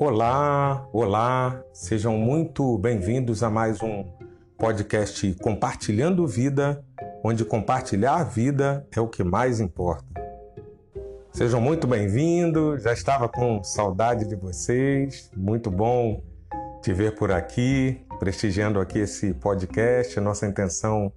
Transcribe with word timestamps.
Olá, 0.00 0.88
olá, 0.92 1.60
sejam 1.72 2.16
muito 2.16 2.78
bem-vindos 2.78 3.42
a 3.42 3.50
mais 3.50 3.82
um 3.82 4.04
podcast 4.56 5.34
Compartilhando 5.42 6.24
Vida, 6.24 6.84
onde 7.24 7.44
compartilhar 7.44 8.22
vida 8.22 8.86
é 8.94 9.00
o 9.00 9.08
que 9.08 9.24
mais 9.24 9.58
importa. 9.58 10.06
Sejam 11.32 11.60
muito 11.60 11.88
bem-vindos, 11.88 12.84
já 12.84 12.92
estava 12.92 13.28
com 13.28 13.64
saudade 13.64 14.24
de 14.24 14.36
vocês, 14.36 15.32
muito 15.36 15.68
bom 15.68 16.22
te 16.80 16.92
ver 16.92 17.16
por 17.16 17.32
aqui, 17.32 18.00
prestigiando 18.20 18.78
aqui 18.78 19.00
esse 19.00 19.34
podcast. 19.34 20.20
Nossa 20.20 20.46
intenção 20.46 21.12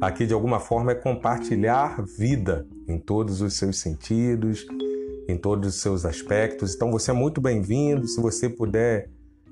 aqui 0.00 0.26
de 0.26 0.32
alguma 0.32 0.60
forma 0.60 0.92
é 0.92 0.94
compartilhar 0.94 2.00
vida 2.02 2.66
em 2.86 2.98
todos 2.98 3.40
os 3.40 3.54
seus 3.54 3.78
sentidos, 3.78 4.64
em 5.32 5.36
todos 5.36 5.74
os 5.74 5.80
seus 5.80 6.04
aspectos. 6.04 6.74
Então 6.74 6.90
você 6.90 7.10
é 7.10 7.14
muito 7.14 7.40
bem-vindo. 7.40 8.06
Se 8.06 8.20
você 8.20 8.48
puder 8.48 9.10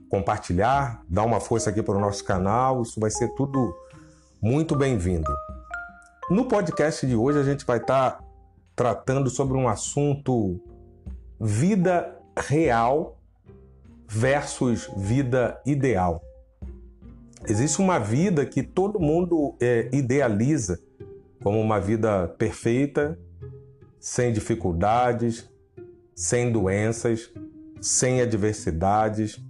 compartilhar, 0.09 1.03
dar 1.09 1.25
uma 1.25 1.41
força 1.41 1.71
aqui 1.71 1.83
para 1.83 1.97
o 1.97 2.01
nosso 2.01 2.25
canal, 2.25 2.83
isso 2.83 3.01
vai 3.01 3.11
ser 3.11 3.29
tudo 3.35 3.75
muito 4.41 4.77
bem-vindo. 4.77 5.31
No 6.31 6.47
podcast 6.47 7.07
de 7.07 7.17
hoje 7.17 7.39
a 7.39 7.43
gente 7.43 7.65
vai 7.65 7.79
estar 7.79 8.13
tá 8.13 8.25
tratando 8.77 9.29
sobre 9.31 9.57
um 9.57 9.69
assunto 9.69 10.61
vida 11.41 12.17
real 12.37 13.19
versus 14.07 14.91
vida 14.97 15.61
ideal. 15.65 16.23
Existe 17.49 17.81
uma 17.81 17.99
vida 17.99 18.45
que 18.45 18.63
todo 18.63 19.01
mundo 19.01 19.57
é, 19.61 19.89
idealiza 19.93 20.79
como 21.43 21.59
uma 21.59 21.81
vida 21.81 22.29
perfeita, 22.39 23.19
sem 23.99 24.33
dificuldades, 24.33 25.50
sem 26.21 26.53
doenças, 26.53 27.33
sem 27.81 28.21
adversidades, 28.21 29.43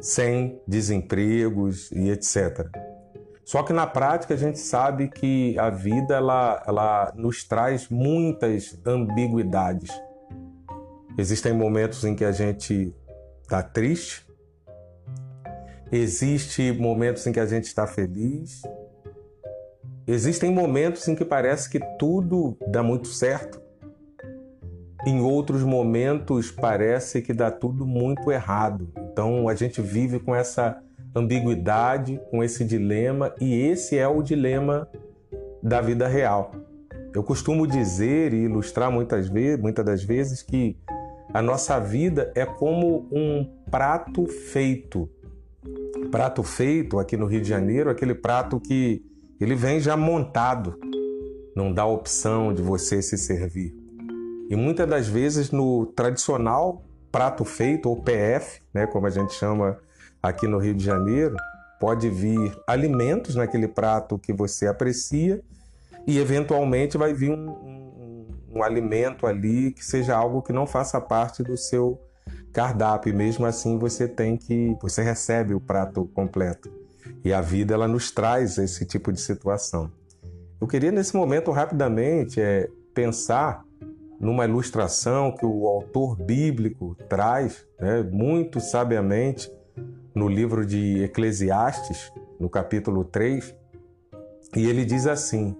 sem 0.00 0.60
desempregos 0.66 1.92
e 1.92 2.10
etc. 2.10 2.68
Só 3.44 3.62
que 3.62 3.72
na 3.72 3.86
prática 3.86 4.34
a 4.34 4.36
gente 4.36 4.58
sabe 4.58 5.06
que 5.06 5.56
a 5.56 5.70
vida 5.70 6.16
ela, 6.16 6.60
ela 6.66 7.12
nos 7.14 7.44
traz 7.44 7.88
muitas 7.88 8.76
ambiguidades. 8.84 9.92
Existem 11.16 11.52
momentos 11.52 12.04
em 12.04 12.16
que 12.16 12.24
a 12.24 12.32
gente 12.32 12.92
está 13.42 13.62
triste, 13.62 14.26
existem 15.92 16.72
momentos 16.72 17.24
em 17.28 17.32
que 17.32 17.38
a 17.38 17.46
gente 17.46 17.66
está 17.66 17.86
feliz, 17.86 18.62
existem 20.04 20.50
momentos 20.50 21.06
em 21.06 21.14
que 21.14 21.24
parece 21.24 21.70
que 21.70 21.78
tudo 21.96 22.56
dá 22.66 22.82
muito 22.82 23.06
certo 23.06 23.61
em 25.06 25.20
outros 25.20 25.62
momentos 25.62 26.50
parece 26.50 27.22
que 27.22 27.32
dá 27.32 27.50
tudo 27.50 27.86
muito 27.86 28.30
errado. 28.30 28.88
Então 29.12 29.48
a 29.48 29.54
gente 29.54 29.80
vive 29.80 30.20
com 30.20 30.34
essa 30.34 30.80
ambiguidade, 31.14 32.20
com 32.30 32.42
esse 32.42 32.64
dilema, 32.64 33.34
e 33.40 33.54
esse 33.54 33.98
é 33.98 34.06
o 34.06 34.22
dilema 34.22 34.88
da 35.62 35.80
vida 35.80 36.06
real. 36.06 36.52
Eu 37.14 37.22
costumo 37.22 37.66
dizer 37.66 38.32
e 38.32 38.44
ilustrar 38.44 38.90
muitas 38.90 39.28
vezes, 39.28 39.60
muitas 39.60 39.84
das 39.84 40.02
vezes 40.02 40.42
que 40.42 40.78
a 41.34 41.42
nossa 41.42 41.78
vida 41.78 42.32
é 42.34 42.46
como 42.46 43.08
um 43.12 43.44
prato 43.70 44.26
feito. 44.26 45.08
Prato 46.10 46.42
feito 46.42 46.98
aqui 46.98 47.16
no 47.16 47.26
Rio 47.26 47.42
de 47.42 47.48
Janeiro, 47.48 47.90
aquele 47.90 48.14
prato 48.14 48.58
que 48.60 49.04
ele 49.40 49.54
vem 49.54 49.80
já 49.80 49.96
montado, 49.96 50.78
não 51.54 51.72
dá 51.72 51.84
opção 51.84 52.54
de 52.54 52.62
você 52.62 53.02
se 53.02 53.18
servir. 53.18 53.81
E 54.50 54.56
muitas 54.56 54.88
das 54.88 55.08
vezes 55.08 55.50
no 55.50 55.86
tradicional 55.86 56.82
prato 57.12 57.44
feito, 57.44 57.90
ou 57.90 58.02
PF, 58.02 58.62
né, 58.72 58.86
como 58.86 59.06
a 59.06 59.10
gente 59.10 59.34
chama 59.34 59.78
aqui 60.22 60.48
no 60.48 60.58
Rio 60.58 60.74
de 60.74 60.82
Janeiro, 60.82 61.36
pode 61.78 62.08
vir 62.08 62.56
alimentos 62.66 63.34
naquele 63.34 63.68
prato 63.68 64.18
que 64.18 64.32
você 64.32 64.66
aprecia 64.66 65.42
e 66.06 66.18
eventualmente 66.18 66.96
vai 66.96 67.12
vir 67.12 67.30
um, 67.30 67.50
um, 67.50 68.26
um 68.54 68.62
alimento 68.62 69.26
ali 69.26 69.72
que 69.72 69.84
seja 69.84 70.16
algo 70.16 70.42
que 70.42 70.52
não 70.52 70.66
faça 70.66 71.00
parte 71.00 71.42
do 71.42 71.56
seu 71.56 72.00
cardápio. 72.52 73.14
Mesmo 73.14 73.44
assim 73.44 73.78
você 73.78 74.08
tem 74.08 74.36
que, 74.36 74.76
você 74.80 75.02
recebe 75.02 75.54
o 75.54 75.60
prato 75.60 76.06
completo. 76.14 76.72
E 77.24 77.32
a 77.32 77.40
vida 77.40 77.74
ela 77.74 77.88
nos 77.88 78.10
traz 78.10 78.58
esse 78.58 78.86
tipo 78.86 79.12
de 79.12 79.20
situação. 79.20 79.90
Eu 80.60 80.66
queria 80.66 80.92
nesse 80.92 81.16
momento 81.16 81.50
rapidamente 81.50 82.40
é, 82.40 82.68
pensar 82.94 83.64
numa 84.22 84.44
ilustração 84.44 85.32
que 85.32 85.44
o 85.44 85.66
autor 85.66 86.14
bíblico 86.14 86.94
traz 87.08 87.66
né, 87.80 88.04
muito 88.04 88.60
sabiamente 88.60 89.52
no 90.14 90.28
livro 90.28 90.64
de 90.64 91.02
Eclesiastes, 91.02 92.12
no 92.38 92.48
capítulo 92.48 93.04
3, 93.04 93.52
e 94.54 94.64
ele 94.64 94.84
diz 94.84 95.08
assim: 95.08 95.56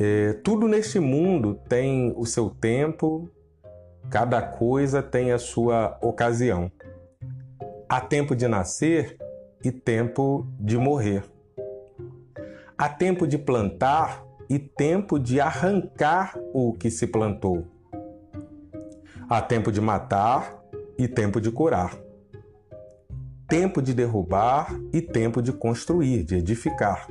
é, 0.00 0.32
Tudo 0.32 0.66
neste 0.66 0.98
mundo 0.98 1.60
tem 1.68 2.14
o 2.16 2.24
seu 2.24 2.48
tempo, 2.48 3.30
cada 4.08 4.40
coisa 4.40 5.02
tem 5.02 5.30
a 5.30 5.38
sua 5.38 5.98
ocasião. 6.00 6.72
Há 7.86 8.00
tempo 8.00 8.34
de 8.34 8.48
nascer 8.48 9.18
e 9.62 9.70
tempo 9.70 10.46
de 10.58 10.78
morrer. 10.78 11.22
Há 12.78 12.88
tempo 12.88 13.26
de 13.26 13.36
plantar 13.36 14.25
e 14.48 14.58
tempo 14.58 15.18
de 15.18 15.40
arrancar 15.40 16.38
o 16.52 16.72
que 16.72 16.90
se 16.90 17.06
plantou. 17.06 17.66
Há 19.28 19.40
tempo 19.40 19.72
de 19.72 19.80
matar 19.80 20.62
e 20.98 21.08
tempo 21.08 21.40
de 21.40 21.50
curar. 21.50 21.96
Tempo 23.48 23.80
de 23.80 23.94
derrubar 23.94 24.74
e 24.92 25.00
tempo 25.00 25.42
de 25.42 25.52
construir, 25.52 26.24
de 26.24 26.36
edificar. 26.36 27.08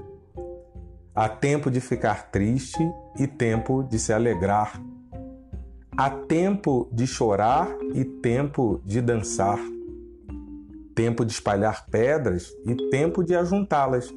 Há 1.13 1.29
tempo 1.29 1.71
de 1.71 1.79
ficar 1.79 2.29
triste 2.29 2.79
e 3.17 3.27
tempo 3.27 3.83
de 3.83 3.99
se 3.99 4.11
alegrar. 4.11 4.81
Há 5.97 6.09
tempo 6.09 6.89
de 6.91 7.07
chorar 7.07 7.69
e 7.93 8.03
tempo 8.03 8.81
de 8.85 9.01
dançar. 9.01 9.59
Tempo 10.93 11.25
de 11.25 11.31
espalhar 11.31 11.85
pedras 11.87 12.53
e 12.65 12.89
tempo 12.89 13.23
de 13.23 13.35
ajuntá-las 13.35 14.13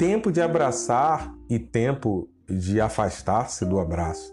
tempo 0.00 0.32
de 0.32 0.40
abraçar 0.40 1.30
e 1.50 1.58
tempo 1.58 2.30
de 2.48 2.80
afastar-se 2.80 3.66
do 3.66 3.80
abraço. 3.80 4.32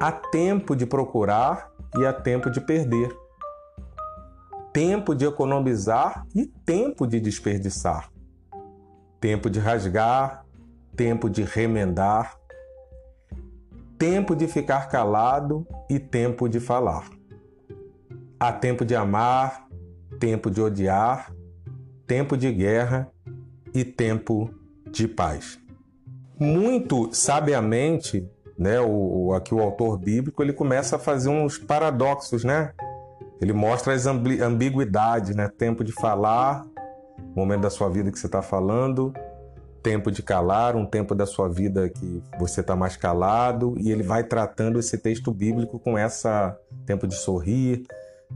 Há 0.00 0.12
tempo 0.12 0.76
de 0.76 0.86
procurar 0.86 1.72
e 1.98 2.06
há 2.06 2.12
tempo 2.12 2.50
de 2.50 2.60
perder. 2.60 3.14
Tempo 4.72 5.14
de 5.14 5.24
economizar 5.24 6.24
e 6.34 6.46
tempo 6.46 7.06
de 7.06 7.20
desperdiçar. 7.20 8.12
Tempo 9.20 9.50
de 9.50 9.58
rasgar, 9.58 10.44
tempo 10.96 11.28
de 11.28 11.42
remendar. 11.42 12.38
Tempo 13.98 14.36
de 14.36 14.46
ficar 14.46 14.88
calado 14.88 15.66
e 15.88 15.98
tempo 15.98 16.48
de 16.48 16.60
falar. 16.60 17.08
Há 18.38 18.52
tempo 18.52 18.84
de 18.84 18.94
amar, 18.94 19.66
tempo 20.20 20.50
de 20.50 20.60
odiar, 20.60 21.32
tempo 22.06 22.36
de 22.36 22.52
guerra 22.52 23.10
e 23.72 23.84
tempo 23.84 24.50
de 24.90 25.08
paz. 25.08 25.63
Muito 26.44 27.08
sabiamente, 27.12 28.28
né, 28.58 28.80
o, 28.80 29.32
aqui 29.32 29.54
o 29.54 29.60
autor 29.60 29.98
bíblico 29.98 30.42
ele 30.42 30.52
começa 30.52 30.96
a 30.96 30.98
fazer 30.98 31.28
uns 31.28 31.58
paradoxos, 31.58 32.44
né? 32.44 32.72
Ele 33.40 33.52
mostra 33.52 33.92
as 33.92 34.06
ambiguidades, 34.06 35.34
né? 35.34 35.48
Tempo 35.48 35.82
de 35.82 35.92
falar, 35.92 36.64
momento 37.34 37.62
da 37.62 37.70
sua 37.70 37.88
vida 37.88 38.12
que 38.12 38.18
você 38.18 38.26
está 38.26 38.42
falando, 38.42 39.12
tempo 39.82 40.10
de 40.10 40.22
calar, 40.22 40.76
um 40.76 40.86
tempo 40.86 41.14
da 41.14 41.26
sua 41.26 41.48
vida 41.48 41.88
que 41.88 42.22
você 42.38 42.60
está 42.60 42.74
mais 42.76 42.96
calado, 42.96 43.74
e 43.78 43.90
ele 43.90 44.02
vai 44.02 44.24
tratando 44.24 44.78
esse 44.78 44.96
texto 44.96 45.32
bíblico 45.32 45.78
com 45.78 45.98
essa 45.98 46.56
tempo 46.86 47.06
de 47.06 47.14
sorrir, 47.14 47.84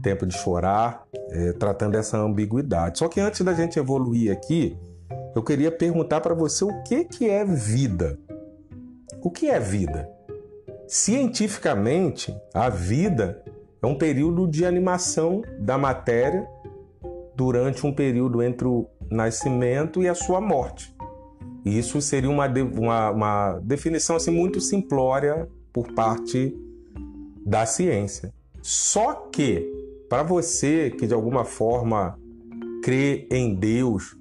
tempo 0.01 0.25
de 0.25 0.37
chorar, 0.37 1.03
é, 1.31 1.53
tratando 1.53 1.95
essa 1.95 2.17
ambiguidade. 2.17 2.99
Só 2.99 3.07
que 3.07 3.19
antes 3.19 3.41
da 3.41 3.53
gente 3.53 3.79
evoluir 3.79 4.31
aqui, 4.31 4.77
eu 5.39 5.43
queria 5.43 5.71
perguntar 5.71 6.19
para 6.19 6.33
você 6.33 6.65
o 6.65 6.83
que, 6.83 7.05
que 7.05 7.29
é 7.29 7.45
vida. 7.45 8.19
O 9.21 9.31
que 9.31 9.47
é 9.47 9.57
vida? 9.57 10.09
Cientificamente, 10.85 12.35
a 12.53 12.67
vida 12.67 13.41
é 13.81 13.87
um 13.87 13.97
período 13.97 14.45
de 14.45 14.65
animação 14.65 15.41
da 15.57 15.77
matéria 15.77 16.45
durante 17.37 17.87
um 17.87 17.93
período 17.93 18.43
entre 18.43 18.67
o 18.67 18.85
nascimento 19.09 20.03
e 20.03 20.09
a 20.09 20.13
sua 20.13 20.41
morte. 20.41 20.93
Isso 21.63 22.01
seria 22.01 22.29
uma, 22.29 22.47
uma, 22.47 23.11
uma 23.11 23.59
definição 23.63 24.17
assim, 24.17 24.31
muito 24.31 24.59
simplória 24.59 25.47
por 25.71 25.93
parte 25.93 26.53
da 27.45 27.65
ciência. 27.65 28.33
Só 28.61 29.13
que, 29.31 29.71
para 30.09 30.21
você 30.21 30.89
que 30.89 31.07
de 31.07 31.13
alguma 31.13 31.45
forma 31.45 32.19
crê 32.83 33.25
em 33.31 33.55
Deus 33.55 34.18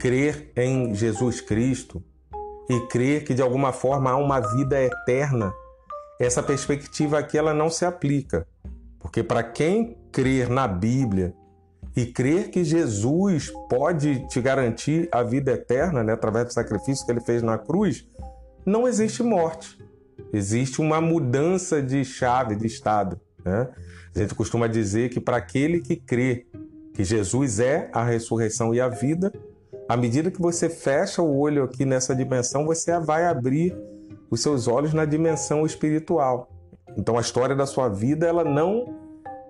crer 0.00 0.50
em 0.56 0.94
Jesus 0.94 1.40
Cristo 1.42 2.02
e 2.68 2.80
crer 2.88 3.22
que 3.22 3.34
de 3.34 3.42
alguma 3.42 3.70
forma 3.70 4.10
há 4.10 4.16
uma 4.16 4.40
vida 4.40 4.82
eterna, 4.82 5.52
essa 6.18 6.42
perspectiva 6.42 7.18
aqui 7.18 7.36
ela 7.36 7.52
não 7.52 7.68
se 7.68 7.84
aplica. 7.84 8.46
Porque 8.98 9.22
para 9.22 9.42
quem 9.42 9.98
crer 10.10 10.48
na 10.48 10.66
Bíblia 10.66 11.34
e 11.94 12.06
crer 12.06 12.50
que 12.50 12.64
Jesus 12.64 13.52
pode 13.68 14.26
te 14.28 14.40
garantir 14.40 15.08
a 15.12 15.22
vida 15.22 15.52
eterna, 15.52 16.02
né, 16.02 16.14
através 16.14 16.46
do 16.46 16.52
sacrifício 16.52 17.04
que 17.04 17.12
ele 17.12 17.20
fez 17.20 17.42
na 17.42 17.58
cruz, 17.58 18.08
não 18.64 18.88
existe 18.88 19.22
morte. 19.22 19.78
Existe 20.32 20.80
uma 20.80 21.00
mudança 21.00 21.82
de 21.82 22.04
chave, 22.04 22.54
de 22.56 22.66
estado. 22.66 23.20
Né? 23.44 23.68
A 24.14 24.18
gente 24.18 24.34
costuma 24.34 24.66
dizer 24.66 25.10
que 25.10 25.20
para 25.20 25.36
aquele 25.36 25.80
que 25.80 25.96
crê 25.96 26.46
que 26.94 27.04
Jesus 27.04 27.60
é 27.60 27.90
a 27.92 28.04
ressurreição 28.04 28.74
e 28.74 28.80
a 28.80 28.88
vida, 28.88 29.32
à 29.90 29.96
medida 29.96 30.30
que 30.30 30.40
você 30.40 30.68
fecha 30.68 31.20
o 31.20 31.36
olho 31.36 31.64
aqui 31.64 31.84
nessa 31.84 32.14
dimensão, 32.14 32.64
você 32.64 32.96
vai 33.00 33.26
abrir 33.26 33.76
os 34.30 34.40
seus 34.40 34.68
olhos 34.68 34.94
na 34.94 35.04
dimensão 35.04 35.66
espiritual. 35.66 36.48
Então 36.96 37.18
a 37.18 37.20
história 37.20 37.56
da 37.56 37.66
sua 37.66 37.88
vida 37.88 38.24
ela 38.24 38.44
não 38.44 38.84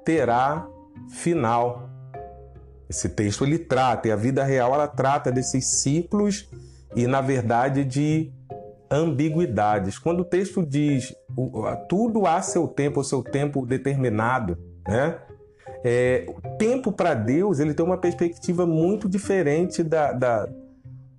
terá 0.03 0.67
final. 1.11 1.91
Esse 2.89 3.11
texto 3.11 3.45
ele 3.45 3.59
trata, 3.59 4.09
e 4.09 4.13
a 4.13 4.17
vida 4.17 4.43
real 4.43 4.73
ela 4.73 4.89
trata 4.89 5.31
desses 5.31 5.83
ciclos 5.83 6.49
e 6.97 7.07
na 7.07 7.21
verdade 7.21 7.85
de 7.85 8.33
ambiguidades. 8.91 9.99
Quando 9.99 10.21
o 10.21 10.25
texto 10.25 10.65
diz 10.65 11.15
tudo 11.87 12.27
há 12.27 12.41
seu 12.41 12.67
tempo, 12.67 13.01
o 13.01 13.05
seu 13.05 13.23
tempo 13.23 13.67
determinado, 13.67 14.57
né? 14.89 15.19
É, 15.83 16.27
o 16.29 16.57
tempo 16.59 16.93
para 16.93 17.15
Deus 17.15 17.59
ele 17.59 17.73
tem 17.73 17.85
uma 17.85 17.97
perspectiva 17.97 18.67
muito 18.67 19.09
diferente 19.09 19.83
da, 19.83 20.13
da, 20.13 20.49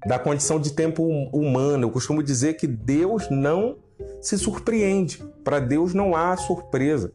da 0.05 0.19
condição 0.19 0.59
de 0.59 0.73
tempo 0.73 1.03
hum, 1.03 1.29
humano. 1.33 1.87
Eu 1.87 1.91
costumo 1.91 2.21
dizer 2.21 2.55
que 2.55 2.67
Deus 2.67 3.29
não 3.29 3.77
se 4.21 4.37
surpreende. 4.37 5.23
Para 5.43 5.59
Deus 5.59 5.93
não 5.93 6.15
há 6.15 6.35
surpresa. 6.37 7.11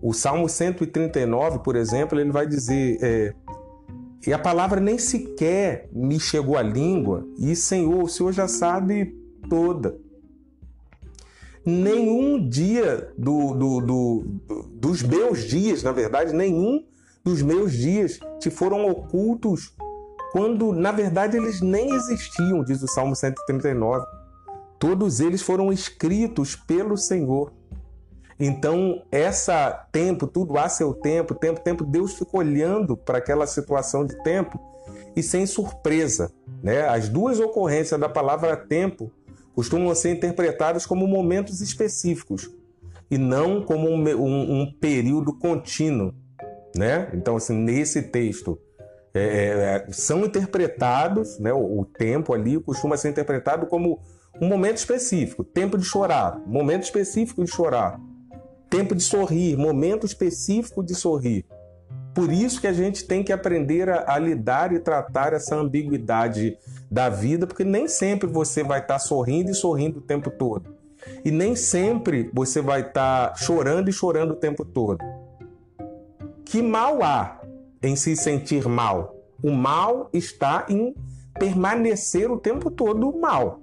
O 0.00 0.12
Salmo 0.12 0.48
139, 0.48 1.60
por 1.60 1.76
exemplo, 1.76 2.20
ele 2.20 2.30
vai 2.30 2.46
dizer: 2.46 2.98
é, 3.02 3.34
e 4.26 4.32
a 4.32 4.38
palavra 4.38 4.80
nem 4.80 4.98
sequer 4.98 5.88
me 5.92 6.18
chegou 6.18 6.56
à 6.56 6.62
língua, 6.62 7.26
e 7.38 7.54
Senhor, 7.54 8.02
o 8.02 8.08
Senhor 8.08 8.32
já 8.32 8.48
sabe 8.48 9.14
toda. 9.48 9.98
Nenhum 11.64 12.48
dia 12.48 13.10
do, 13.16 13.54
do, 13.54 13.80
do, 13.80 14.24
dos 14.74 15.02
meus 15.02 15.44
dias, 15.44 15.82
na 15.82 15.92
verdade, 15.92 16.34
nenhum 16.34 16.84
dos 17.24 17.40
meus 17.40 17.72
dias 17.72 18.18
te 18.38 18.50
foram 18.50 18.86
ocultos 18.86 19.74
quando, 20.30 20.72
na 20.72 20.92
verdade, 20.92 21.36
eles 21.36 21.60
nem 21.60 21.94
existiam, 21.94 22.64
diz 22.64 22.82
o 22.82 22.88
Salmo 22.88 23.14
139. 23.14 24.04
Todos 24.78 25.20
eles 25.20 25.40
foram 25.40 25.72
escritos 25.72 26.56
pelo 26.56 26.96
Senhor. 26.96 27.52
Então, 28.38 29.02
essa 29.12 29.70
tempo, 29.92 30.26
tudo 30.26 30.58
há 30.58 30.68
seu 30.68 30.92
tempo, 30.92 31.34
tempo, 31.34 31.60
tempo, 31.60 31.84
Deus 31.84 32.14
fica 32.14 32.36
olhando 32.36 32.96
para 32.96 33.18
aquela 33.18 33.46
situação 33.46 34.04
de 34.04 34.20
tempo 34.22 34.58
e 35.14 35.22
sem 35.22 35.46
surpresa. 35.46 36.32
Né? 36.62 36.86
As 36.86 37.08
duas 37.08 37.38
ocorrências 37.38 37.98
da 37.98 38.08
palavra 38.08 38.56
tempo 38.56 39.10
costumam 39.54 39.94
ser 39.94 40.10
interpretadas 40.10 40.84
como 40.84 41.06
momentos 41.06 41.60
específicos 41.60 42.50
e 43.10 43.16
não 43.16 43.62
como 43.62 43.88
um, 43.88 44.02
um, 44.02 44.60
um 44.60 44.72
período 44.72 45.38
contínuo. 45.38 46.12
Né? 46.76 47.10
Então, 47.14 47.36
assim, 47.36 47.54
nesse 47.54 48.02
texto, 48.02 48.58
é, 49.14 49.84
é, 49.86 49.92
são 49.92 50.24
interpretados, 50.24 51.38
né, 51.38 51.52
o, 51.52 51.80
o 51.80 51.84
tempo 51.84 52.34
ali 52.34 52.58
costuma 52.60 52.96
ser 52.96 53.10
interpretado 53.10 53.66
como 53.66 54.00
um 54.40 54.48
momento 54.48 54.78
específico, 54.78 55.44
tempo 55.44 55.78
de 55.78 55.84
chorar, 55.84 56.42
momento 56.44 56.82
específico 56.82 57.44
de 57.44 57.50
chorar, 57.50 58.00
tempo 58.68 58.92
de 58.92 59.04
sorrir, 59.04 59.56
momento 59.56 60.04
específico 60.04 60.82
de 60.82 60.96
sorrir. 60.96 61.46
Por 62.14 62.32
isso 62.32 62.60
que 62.60 62.66
a 62.68 62.72
gente 62.72 63.04
tem 63.04 63.24
que 63.24 63.32
aprender 63.32 63.88
a, 63.88 64.14
a, 64.14 64.18
lidar 64.18 64.72
e 64.72 64.78
tratar 64.78 65.32
essa 65.32 65.56
ambiguidade 65.56 66.56
da 66.88 67.08
vida, 67.08 67.46
porque 67.46 67.64
nem 67.64 67.88
sempre 67.88 68.28
você 68.28 68.62
vai 68.62 68.78
estar 68.78 69.00
sorrindo 69.00 69.50
e 69.50 69.54
sorrindo 69.54 69.98
o 69.98 70.02
tempo 70.02 70.30
todo. 70.30 70.72
E 71.24 71.30
nem 71.30 71.56
sempre 71.56 72.30
você 72.32 72.60
vai 72.62 72.82
estar 72.82 73.36
chorando 73.36 73.88
e 73.88 73.92
chorando 73.92 74.30
o 74.30 74.36
tempo 74.36 74.64
todo. 74.64 74.98
Que 76.44 76.62
mal 76.62 77.02
há 77.02 77.40
em 77.82 77.96
se 77.96 78.14
sentir 78.14 78.68
mal? 78.68 79.16
O 79.42 79.50
mal 79.50 80.08
está 80.12 80.66
em 80.68 80.94
permanecer 81.38 82.30
o 82.30 82.38
tempo 82.38 82.70
todo 82.70 83.18
mal. 83.18 83.60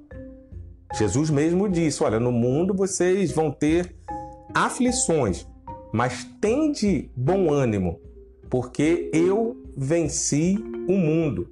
Jesus 0.94 1.30
mesmo 1.30 1.69
disse: 1.69 2.04
Olha, 2.04 2.19
no 2.19 2.31
mundo 2.31 2.74
vocês 2.74 3.31
vão 3.31 3.50
ter 3.50 3.95
aflições, 4.54 5.47
mas 5.94 6.25
tende 6.42 7.09
bom 7.15 7.50
ânimo, 7.50 8.00
porque 8.51 9.09
eu 9.13 9.56
venci 9.77 10.57
o 10.86 10.92
mundo. 10.92 11.50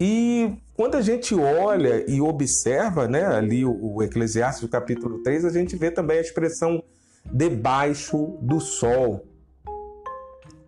E 0.00 0.52
quando 0.74 0.96
a 0.96 1.00
gente 1.00 1.32
olha 1.32 2.04
e 2.10 2.20
observa 2.20 3.06
né, 3.06 3.24
ali 3.24 3.64
o, 3.64 3.94
o 3.94 4.02
Eclesiastes, 4.02 4.68
capítulo 4.68 5.22
3, 5.22 5.44
a 5.44 5.50
gente 5.50 5.76
vê 5.76 5.92
também 5.92 6.18
a 6.18 6.20
expressão 6.20 6.82
debaixo 7.24 8.36
do 8.42 8.60
sol. 8.60 9.24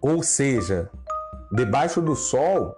Ou 0.01 0.23
seja, 0.23 0.89
debaixo 1.53 2.01
do 2.01 2.15
sol 2.15 2.73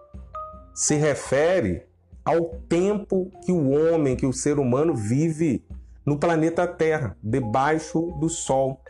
se 0.74 0.94
refere 0.94 1.82
ao 2.24 2.56
tempo 2.70 3.30
que 3.44 3.52
o 3.52 3.68
homem, 3.70 4.16
que 4.16 4.26
o 4.26 4.32
ser 4.32 4.58
humano 4.58 4.94
vive 4.94 5.62
no 6.06 6.18
planeta 6.18 6.66
Terra, 6.66 7.16
debaixo 7.22 8.12
do 8.18 8.28
Sol. 8.28 8.80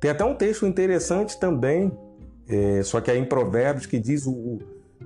Tem 0.00 0.10
até 0.10 0.24
um 0.24 0.34
texto 0.34 0.66
interessante 0.66 1.38
também, 1.38 1.90
é, 2.48 2.82
só 2.82 3.00
que 3.00 3.10
é 3.10 3.16
em 3.16 3.24
Provérbios, 3.24 3.86
que 3.86 3.98
diz 3.98 4.26
o, 4.26 4.58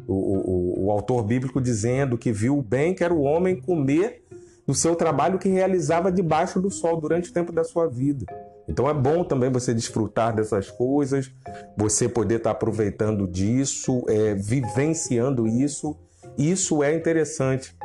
o, 0.06 0.14
o, 0.14 0.84
o, 0.87 0.90
autor 0.90 1.22
bíblico 1.22 1.60
dizendo 1.60 2.19
que 2.19 2.32
viu 2.32 2.58
o 2.58 2.62
bem 2.62 2.94
que 2.94 3.02
era 3.02 3.14
o 3.14 3.22
homem 3.22 3.60
comer 3.60 4.22
do 4.66 4.75
seu 4.75 4.94
trabalho 4.94 5.38
que 5.38 5.48
realizava 5.48 6.12
debaixo 6.12 6.60
do 6.60 6.70
sol 6.70 7.00
durante 7.00 7.31
o 7.31 7.32
tempo 7.32 7.50
da 7.50 7.64
sua 7.64 7.88
vida. 7.88 8.26
Então 8.69 8.88
é 8.88 8.94
bom 8.94 9.25
também 9.25 9.50
você 9.50 9.75
desfrutar 9.75 10.34
dessas 10.34 10.70
coisas, 10.70 11.32
você 11.76 12.08
poder 12.08 12.37
estar 12.37 12.52
aproveitando 12.52 13.26
disso, 13.26 14.04
é, 14.08 14.34
vivenciando 14.34 15.46
isso. 15.48 15.96
Isso 16.38 16.82
é 16.82 16.94
interessante. 16.94 17.76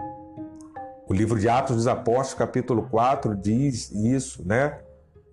O 1.07 1.13
livro 1.13 1.39
de 1.39 1.47
Atos 1.47 1.75
dos 1.75 1.87
Apóstolos, 1.87 2.33
capítulo 2.33 2.87
4, 2.89 3.35
diz 3.35 3.91
isso, 3.91 4.45
né? 4.45 4.79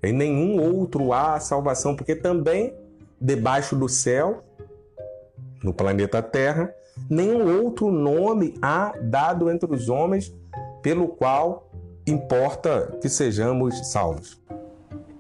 Em 0.03 0.13
nenhum 0.13 0.61
outro 0.61 1.13
há 1.13 1.39
salvação, 1.39 1.95
porque 1.95 2.15
também 2.17 2.75
debaixo 3.23 3.77
do 3.77 3.89
céu, 3.89 4.43
no 5.63 5.73
planeta 5.73 6.21
Terra, 6.21 6.75
nenhum 7.09 7.63
outro 7.63 7.91
nome 7.91 8.55
há 8.61 8.95
dado 9.01 9.49
entre 9.49 9.73
os 9.73 9.89
homens 9.89 10.35
pelo 10.83 11.09
qual 11.09 11.71
importa 12.07 12.99
que 13.01 13.09
sejamos 13.09 13.91
salvos. 13.93 14.43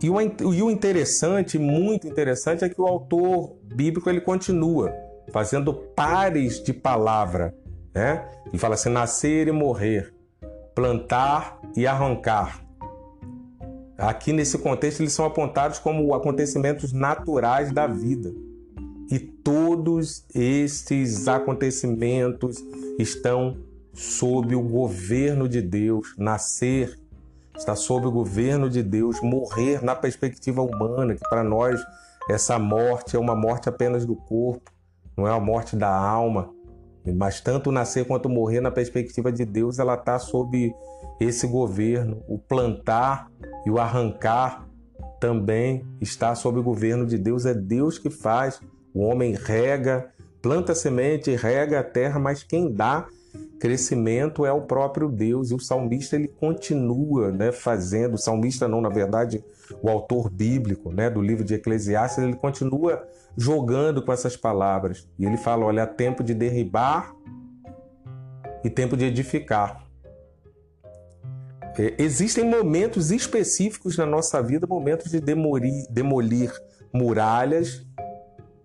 E 0.03 0.11
o, 0.11 0.69
interessante, 0.69 1.61
muito 1.61 2.09
interessante, 2.09 2.65
é 2.65 2.69
que 2.69 2.81
o 2.81 2.87
autor 2.89 3.55
bíblico 3.63 4.11
ele 4.11 4.21
continua 4.21 4.93
fazendo 5.31 5.73
pares 5.73 6.61
de 6.61 6.73
palavra, 6.73 7.55
né? 7.95 8.29
Ele 8.47 8.59
fala 8.59 8.75
assim: 8.75 8.89
nascer 8.89 9.47
e 9.47 9.53
morrer, 9.53 10.13
plantar 10.75 11.61
e 11.77 11.87
arrancar. 11.87 12.62
Aqui 14.03 14.33
nesse 14.33 14.59
contexto 14.59 14.99
eles 14.99 15.13
são 15.13 15.25
apontados 15.25 15.79
como 15.79 16.13
acontecimentos 16.13 16.93
naturais 16.93 17.71
da 17.71 17.87
vida. 17.87 18.35
E 19.09 19.19
todos 19.21 20.25
estes 20.35 21.29
acontecimentos 21.29 22.57
estão 22.99 23.59
sob 23.95 24.57
o 24.57 24.63
governo 24.63 25.49
de 25.49 25.63
Deus. 25.63 26.17
Nascer 26.19 26.99
está 27.57 27.77
sob 27.77 28.09
o 28.09 28.11
governo 28.11 28.69
de 28.69 28.83
Deus. 28.83 29.21
Morrer 29.23 29.85
na 29.85 29.95
perspectiva 29.95 30.63
humana, 30.63 31.15
que 31.15 31.29
para 31.29 31.45
nós 31.45 31.81
essa 32.29 32.59
morte 32.59 33.15
é 33.15 33.19
uma 33.21 33.37
morte 33.37 33.69
apenas 33.69 34.05
do 34.05 34.17
corpo, 34.17 34.73
não 35.17 35.29
é 35.29 35.31
a 35.31 35.39
morte 35.39 35.77
da 35.77 35.95
alma. 35.95 36.51
Mas 37.05 37.41
tanto 37.41 37.73
nascer 37.73 38.07
quanto 38.07 38.29
morrer, 38.29 38.61
na 38.61 38.71
perspectiva 38.71 39.33
de 39.33 39.45
Deus, 39.45 39.79
ela 39.79 39.95
está 39.95 40.19
sob 40.19 40.73
esse 41.19 41.47
governo. 41.47 42.23
O 42.29 42.39
plantar 42.39 43.31
e 43.67 43.71
o 43.71 43.79
arrancar 43.79 44.69
também 45.19 45.85
está 46.01 46.35
sob 46.35 46.61
o 46.61 46.63
governo 46.63 47.07
de 47.07 47.19
Deus. 47.19 47.45
É 47.45 47.55
Deus 47.55 47.99
que 47.99 48.11
faz. 48.11 48.61
O 48.95 49.01
homem 49.01 49.35
rega, 49.35 50.11
planta 50.41 50.75
semente, 50.75 51.35
rega 51.35 51.81
a 51.81 51.85
terra, 51.85 52.21
mas 52.21 52.43
quem 52.43 52.73
dá 52.73 53.07
crescimento 53.59 54.45
é 54.45 54.53
o 54.53 54.63
próprio 54.63 55.09
Deus. 55.09 55.51
E 55.51 55.55
o 55.55 55.61
salmista 55.61 56.17
ele 56.17 56.29
continua 56.29 57.31
né, 57.31 57.53
fazendo, 57.53 58.15
o 58.15 58.19
salmista 58.19 58.67
não, 58.67 58.81
na 58.81 58.89
verdade, 58.89 59.43
o 59.81 59.89
autor 59.89 60.29
bíblico 60.29 60.93
né, 60.93 61.09
do 61.09 61.23
livro 61.23 61.45
de 61.45 61.55
Eclesiastes, 61.55 62.23
ele 62.23 62.35
continua 62.35 63.03
jogando 63.37 64.05
com 64.05 64.13
essas 64.13 64.37
palavras. 64.37 65.09
E 65.19 65.25
ele 65.25 65.37
fala: 65.37 65.65
olha, 65.65 65.85
há 65.85 65.87
tempo 65.87 66.23
de 66.23 66.35
derribar 66.35 67.15
e 68.65 68.71
tempo 68.71 68.97
de 68.97 69.05
edificar. 69.05 69.85
É, 71.79 71.95
existem 71.99 72.45
momentos 72.45 73.11
específicos 73.11 73.97
na 73.97 74.05
nossa 74.05 74.43
vida, 74.43 74.67
momentos 74.67 75.11
de 75.11 75.21
demolir, 75.21 75.87
demolir 75.91 76.53
muralhas, 76.93 77.87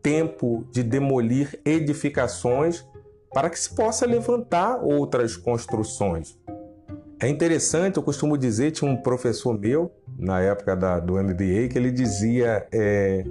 tempo 0.01 0.67
de 0.71 0.83
demolir 0.83 1.59
edificações 1.65 2.85
para 3.33 3.49
que 3.49 3.59
se 3.59 3.73
possa 3.73 4.05
levantar 4.05 4.83
outras 4.83 5.37
construções. 5.37 6.37
É 7.19 7.27
interessante, 7.27 7.97
eu 7.97 8.03
costumo 8.03 8.37
dizer, 8.37 8.71
tinha 8.71 8.89
um 8.89 8.97
professor 8.97 9.57
meu, 9.57 9.91
na 10.19 10.39
época 10.41 10.75
da, 10.75 10.99
do 10.99 11.13
MBA, 11.13 11.67
que 11.71 11.77
ele 11.77 11.91
dizia: 11.91 12.67
é, 12.71 13.23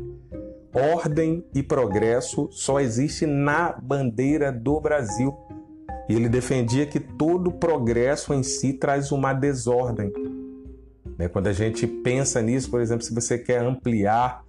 ordem 0.76 1.44
e 1.54 1.62
progresso 1.62 2.48
só 2.52 2.80
existe 2.80 3.26
na 3.26 3.72
bandeira 3.72 4.52
do 4.52 4.80
Brasil. 4.80 5.34
E 6.08 6.14
ele 6.14 6.28
defendia 6.28 6.86
que 6.86 7.00
todo 7.00 7.50
progresso 7.50 8.32
em 8.32 8.42
si 8.42 8.72
traz 8.72 9.10
uma 9.10 9.32
desordem. 9.32 10.12
Né? 11.18 11.28
Quando 11.28 11.48
a 11.48 11.52
gente 11.52 11.86
pensa 11.86 12.40
nisso, 12.42 12.70
por 12.70 12.80
exemplo, 12.80 13.04
se 13.04 13.14
você 13.14 13.38
quer 13.38 13.60
ampliar 13.60 14.44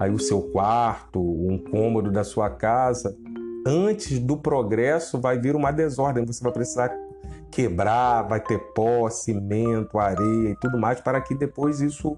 aí 0.00 0.10
o 0.10 0.18
seu 0.18 0.42
quarto, 0.42 1.20
um 1.20 1.58
cômodo 1.58 2.10
da 2.10 2.24
sua 2.24 2.48
casa, 2.48 3.14
antes 3.66 4.18
do 4.18 4.36
progresso 4.36 5.20
vai 5.20 5.38
vir 5.38 5.54
uma 5.54 5.70
desordem. 5.70 6.24
Você 6.24 6.42
vai 6.42 6.52
precisar 6.52 6.90
quebrar, 7.50 8.22
vai 8.22 8.40
ter 8.40 8.58
pó, 8.72 9.10
cimento, 9.10 9.98
areia 9.98 10.50
e 10.50 10.56
tudo 10.56 10.78
mais 10.78 11.00
para 11.00 11.20
que 11.20 11.34
depois 11.34 11.80
isso 11.80 12.16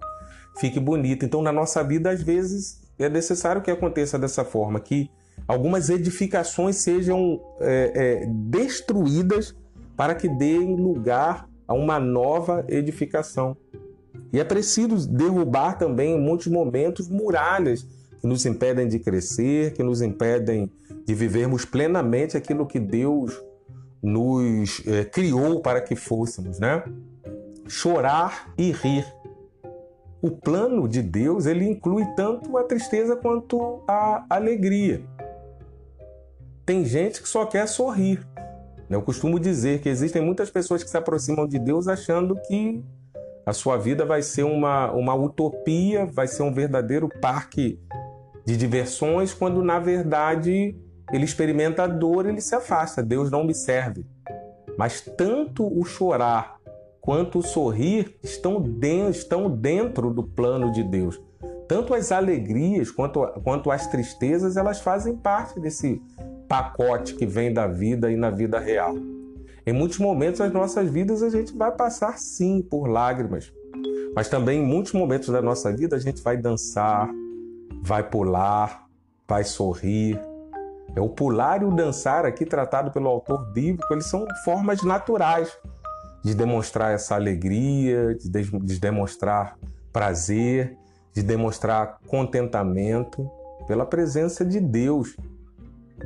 fique 0.59 0.78
bonito. 0.78 1.25
Então, 1.25 1.42
na 1.42 1.52
nossa 1.52 1.83
vida, 1.83 2.11
às 2.11 2.23
vezes, 2.23 2.83
é 3.02 3.08
necessário 3.08 3.62
que 3.62 3.70
aconteça 3.70 4.18
dessa 4.18 4.44
forma, 4.44 4.78
que 4.78 5.10
algumas 5.48 5.90
edificações 5.90 6.76
sejam 6.76 7.40
é, 7.60 7.92
é, 7.94 8.26
destruídas 8.26 9.54
para 9.96 10.14
que 10.14 10.28
deem 10.28 10.76
lugar 10.76 11.48
a 11.66 11.74
uma 11.74 11.98
nova 11.98 12.64
edificação. 12.68 13.56
E 14.32 14.40
é 14.40 14.44
preciso 14.44 15.08
derrubar 15.08 15.78
também, 15.78 16.14
em 16.14 16.20
muitos 16.20 16.46
momentos, 16.48 17.08
muralhas 17.08 17.86
que 18.20 18.26
nos 18.26 18.44
impedem 18.46 18.88
de 18.88 18.98
crescer, 18.98 19.72
que 19.74 19.82
nos 19.82 20.00
impedem 20.00 20.70
de 21.06 21.14
vivermos 21.14 21.64
plenamente 21.64 22.36
aquilo 22.36 22.66
que 22.66 22.80
Deus 22.80 23.40
nos 24.02 24.82
é, 24.86 25.04
criou 25.04 25.60
para 25.60 25.80
que 25.80 25.94
fôssemos, 25.96 26.58
né? 26.58 26.82
Chorar 27.66 28.52
e 28.58 28.70
rir. 28.72 29.06
O 30.25 30.31
plano 30.31 30.88
de 30.88 31.02
Deus 31.02 31.45
ele 31.45 31.69
inclui 31.69 32.02
tanto 32.16 32.57
a 32.57 32.64
tristeza 32.64 33.14
quanto 33.14 33.85
a 33.87 34.25
alegria. 34.31 35.04
Tem 36.64 36.83
gente 36.83 37.21
que 37.21 37.28
só 37.28 37.45
quer 37.45 37.69
sorrir. 37.69 38.26
Eu 38.88 39.02
costumo 39.02 39.38
dizer 39.38 39.83
que 39.83 39.88
existem 39.90 40.23
muitas 40.23 40.49
pessoas 40.49 40.83
que 40.83 40.88
se 40.88 40.97
aproximam 40.97 41.47
de 41.47 41.59
Deus 41.59 41.88
achando 41.88 42.40
que 42.49 42.83
a 43.45 43.52
sua 43.52 43.76
vida 43.76 44.07
vai 44.07 44.23
ser 44.23 44.45
uma, 44.45 44.90
uma 44.93 45.14
utopia, 45.14 46.07
vai 46.07 46.26
ser 46.26 46.43
um 46.43 46.54
verdadeiro 46.54 47.07
parque 47.21 47.78
de 48.47 48.57
diversões, 48.57 49.35
quando 49.35 49.62
na 49.62 49.78
verdade 49.78 50.75
ele 51.12 51.25
experimenta 51.26 51.83
a 51.83 51.87
dor, 51.87 52.25
ele 52.25 52.40
se 52.40 52.54
afasta. 52.54 53.02
Deus 53.02 53.31
não 53.31 53.45
me 53.45 53.54
serve. 53.54 54.07
Mas 54.78 55.02
tanto 55.02 55.66
o 55.66 55.85
chorar 55.85 56.53
quanto 57.04 57.40
o 57.40 57.42
sorrir 57.42 58.16
estão 58.23 58.62
dentro, 58.62 59.11
estão 59.11 59.50
dentro 59.50 60.11
do 60.11 60.23
plano 60.23 60.73
de 60.73 60.82
Deus. 60.82 61.20
Tanto 61.68 61.92
as 61.92 62.11
alegrias 62.11 62.90
quanto, 62.90 63.20
quanto 63.42 63.70
as 63.70 63.87
tristezas, 63.88 64.56
elas 64.56 64.80
fazem 64.80 65.14
parte 65.14 65.61
desse 65.61 66.00
pacote 66.49 67.14
que 67.14 67.26
vem 67.26 67.52
da 67.52 67.66
vida 67.66 68.11
e 68.11 68.16
na 68.16 68.30
vida 68.30 68.58
real. 68.58 68.94
Em 69.66 69.73
muitos 69.73 69.99
momentos 69.99 70.38
das 70.38 70.50
nossas 70.50 70.88
vidas 70.88 71.23
a 71.23 71.28
gente 71.28 71.54
vai 71.54 71.70
passar 71.73 72.18
sim 72.18 72.62
por 72.62 72.88
lágrimas, 72.88 73.52
mas 74.16 74.28
também 74.30 74.62
em 74.62 74.66
muitos 74.66 74.94
momentos 74.94 75.28
da 75.28 75.42
nossa 75.42 75.70
vida 75.70 75.96
a 75.96 76.00
gente 76.00 76.23
vai 76.23 76.38
dançar, 76.38 77.11
vai 77.82 78.02
pular, 78.02 78.87
vai 79.28 79.44
sorrir. 79.44 80.18
É 80.96 81.02
o 81.02 81.11
pular 81.11 81.61
e 81.61 81.66
o 81.66 81.70
dançar 81.70 82.25
aqui 82.25 82.46
tratado 82.46 82.90
pelo 82.90 83.08
autor 83.08 83.52
bíblico, 83.52 83.92
eles 83.92 84.06
são 84.06 84.25
formas 84.42 84.82
naturais 84.82 85.54
de 86.25 86.35
demonstrar 86.35 86.95
essa 86.95 87.14
alegria, 87.14 88.14
de, 88.14 88.28
de 88.28 88.81
demonstrar 88.81 89.59
prazer, 89.93 90.76
de 91.12 91.23
demonstrar 91.23 92.00
contentamento 92.09 93.31
pela 93.69 93.87
presença 93.87 94.45
de 94.45 94.59
Deus, 94.59 95.16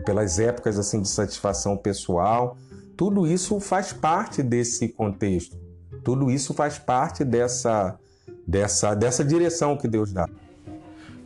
pelas 0.04 0.38
épocas 0.38 0.78
assim 0.78 1.00
de 1.00 1.08
satisfação 1.08 1.76
pessoal 1.76 2.56
tudo 2.98 3.28
isso 3.28 3.60
faz 3.60 3.92
parte 3.92 4.42
desse 4.42 4.88
contexto. 4.88 5.56
Tudo 6.02 6.32
isso 6.32 6.52
faz 6.52 6.78
parte 6.78 7.24
dessa, 7.24 7.96
dessa, 8.44 8.92
dessa 8.92 9.24
direção 9.24 9.76
que 9.76 9.86
Deus 9.86 10.12
dá. 10.12 10.28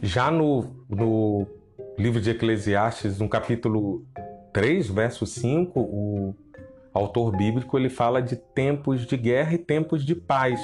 Já 0.03 0.31
no, 0.31 0.67
no 0.87 1.47
livro 1.97 2.21
de 2.21 2.29
Eclesiastes, 2.29 3.19
no 3.19 3.27
capítulo 3.27 4.05
3, 4.53 4.87
verso 4.91 5.25
5, 5.25 5.81
o 5.81 6.35
autor 6.93 7.37
bíblico 7.37 7.79
ele 7.79 7.89
fala 7.89 8.21
de 8.21 8.37
tempos 8.37 9.07
de 9.07 9.17
guerra 9.17 9.55
e 9.55 9.59
tempos 9.59 10.05
de 10.05 10.15
paz. 10.15 10.61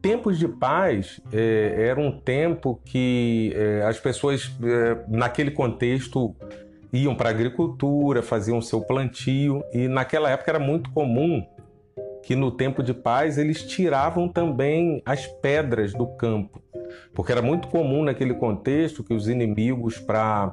Tempos 0.00 0.38
de 0.38 0.46
paz 0.46 1.20
é, 1.32 1.88
era 1.88 2.00
um 2.00 2.12
tempo 2.12 2.80
que 2.84 3.52
é, 3.56 3.82
as 3.82 3.98
pessoas, 3.98 4.56
é, 4.62 5.04
naquele 5.08 5.50
contexto, 5.50 6.34
iam 6.92 7.14
para 7.14 7.28
a 7.28 7.32
agricultura, 7.32 8.22
faziam 8.22 8.60
seu 8.60 8.80
plantio 8.80 9.62
e 9.72 9.88
naquela 9.88 10.30
época 10.30 10.50
era 10.50 10.60
muito 10.60 10.90
comum 10.90 11.44
que 12.22 12.34
no 12.34 12.50
tempo 12.50 12.82
de 12.82 12.92
paz 12.92 13.38
eles 13.38 13.62
tiravam 13.64 14.28
também 14.28 15.00
as 15.06 15.26
pedras 15.26 15.92
do 15.92 16.06
campo, 16.16 16.60
porque 17.14 17.30
era 17.30 17.40
muito 17.40 17.68
comum 17.68 18.02
naquele 18.02 18.34
contexto 18.34 19.04
que 19.04 19.14
os 19.14 19.28
inimigos 19.28 19.98
para 19.98 20.52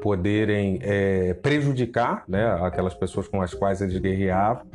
poderem 0.00 0.78
é, 0.82 1.34
prejudicar 1.34 2.24
né, 2.26 2.46
aquelas 2.62 2.94
pessoas 2.94 3.28
com 3.28 3.40
as 3.40 3.54
quais 3.54 3.80
eles 3.80 3.98
guerreavam, 3.98 4.66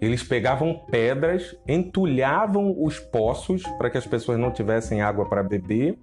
eles 0.00 0.22
pegavam 0.22 0.74
pedras, 0.90 1.56
entulhavam 1.66 2.74
os 2.78 2.98
poços 2.98 3.62
para 3.78 3.88
que 3.88 3.96
as 3.96 4.06
pessoas 4.06 4.38
não 4.38 4.50
tivessem 4.50 5.00
água 5.00 5.26
para 5.26 5.42
beber 5.42 5.98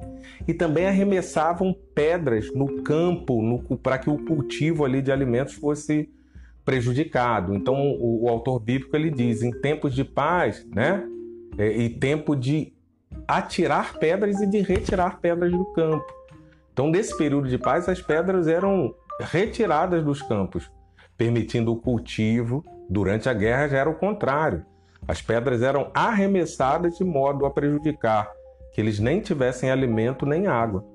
e 0.47 0.53
também 0.53 0.87
arremessavam 0.87 1.75
pedras 1.93 2.51
no 2.53 2.81
campo 2.81 3.61
para 3.83 3.99
que 3.99 4.09
o 4.09 4.17
cultivo 4.17 4.83
ali 4.83 5.01
de 5.01 5.11
alimentos 5.11 5.53
fosse 5.53 6.09
prejudicado. 6.65 7.53
Então 7.53 7.75
o, 7.75 8.23
o, 8.23 8.29
autor 8.29 8.59
bíblico 8.59 8.95
ele 8.95 9.11
diz 9.11 9.43
em 9.43 9.51
tempos 9.51 9.93
de 9.93 10.03
paz, 10.03 10.65
né, 10.73 11.07
é, 11.57 11.71
e 11.77 11.89
tempo 11.89 12.35
de 12.35 12.73
atirar 13.27 13.99
pedras 13.99 14.41
e 14.41 14.47
de 14.47 14.61
retirar 14.61 15.19
pedras 15.19 15.51
do 15.51 15.65
campo. 15.73 16.22
Então 16.73 16.89
nesse 16.89 17.17
período 17.17 17.47
de 17.47 17.57
paz 17.57 17.87
as 17.87 18.01
pedras 18.01 18.47
eram 18.47 18.93
retiradas 19.21 20.03
dos 20.03 20.21
campos, 20.21 20.69
permitindo 21.15 21.71
o 21.71 21.77
cultivo 21.77 22.63
Durante 22.89 23.29
a 23.29 23.33
guerra 23.33 23.67
já 23.67 23.77
era 23.79 23.89
o 23.89 23.95
contrário. 23.95 24.65
As 25.07 25.21
pedras 25.21 25.61
eram 25.61 25.89
arremessadas 25.93 26.97
de 26.97 27.03
modo 27.03 27.45
a 27.45 27.51
prejudicar 27.51 28.29
que 28.73 28.81
eles 28.81 28.99
nem 28.99 29.19
tivessem 29.19 29.69
alimento 29.69 30.25
nem 30.25 30.47
água. 30.47 30.85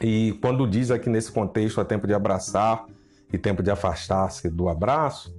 E 0.00 0.38
quando 0.40 0.66
diz 0.66 0.90
aqui 0.90 1.08
nesse 1.08 1.30
contexto 1.30 1.80
a 1.80 1.84
tempo 1.84 2.06
de 2.06 2.14
abraçar 2.14 2.84
e 3.32 3.38
tempo 3.38 3.62
de 3.62 3.70
afastar-se 3.70 4.50
do 4.50 4.68
abraço, 4.68 5.34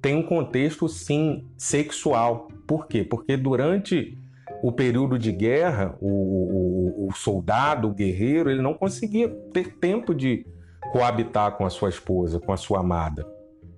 tem 0.00 0.16
um 0.16 0.22
contexto 0.22 0.88
sim 0.88 1.46
sexual. 1.56 2.48
Por 2.66 2.86
quê? 2.86 3.04
Porque 3.04 3.36
durante 3.36 4.16
o 4.62 4.72
período 4.72 5.18
de 5.18 5.32
guerra, 5.32 5.94
o, 6.00 6.08
o, 6.08 7.08
o 7.08 7.14
soldado, 7.14 7.88
o 7.88 7.94
guerreiro, 7.94 8.50
ele 8.50 8.62
não 8.62 8.74
conseguia 8.74 9.28
ter 9.52 9.76
tempo 9.78 10.14
de 10.14 10.46
coabitar 10.92 11.52
com 11.52 11.64
a 11.64 11.70
sua 11.70 11.88
esposa, 11.88 12.40
com 12.40 12.52
a 12.52 12.56
sua 12.56 12.80
amada. 12.80 13.26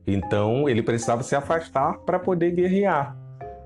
Então 0.06 0.68
ele 0.68 0.82
precisava 0.82 1.22
se 1.22 1.34
afastar 1.34 1.98
para 2.00 2.18
poder 2.18 2.52
guerrear. 2.52 3.16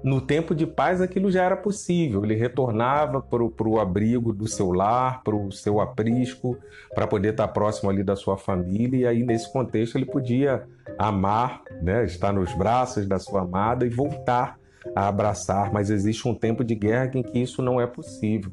No 0.03 0.21
tempo 0.21 0.55
de 0.55 0.67
paz, 0.67 1.01
aquilo 1.01 1.31
já 1.31 1.45
era 1.45 1.57
possível. 1.57 2.23
Ele 2.23 2.35
retornava 2.35 3.23
para 3.23 3.69
o 3.69 3.81
abrigo 3.81 4.35
do 4.35 4.47
seu 4.47 4.71
lar, 4.71 5.23
para 5.23 5.35
o 5.35 5.51
seu 5.51 5.81
aprisco, 5.81 6.59
para 6.95 7.07
poder 7.07 7.31
estar 7.31 7.49
próximo 7.49 7.89
ali 7.89 8.03
da 8.03 8.15
sua 8.15 8.37
família. 8.37 8.99
E 8.99 9.07
aí, 9.07 9.23
nesse 9.25 9.51
contexto, 9.51 9.97
ele 9.97 10.05
podia 10.05 10.65
amar, 10.99 11.63
né, 11.81 12.05
estar 12.05 12.35
nos 12.35 12.53
braços 12.53 13.09
da 13.09 13.19
sua 13.19 13.41
amada 13.43 13.87
e 13.87 13.89
voltar 13.89 14.59
a 14.95 15.09
abraçar. 15.09 15.73
Mas 15.73 15.91
existe 15.91 16.27
um 16.29 16.35
tempo 16.35 16.65
de 16.65 16.75
guerra 16.75 17.11
em 17.15 17.23
que 17.23 17.39
isso 17.39 17.63
não 17.63 17.81
é 17.81 17.87
possível. 17.87 18.51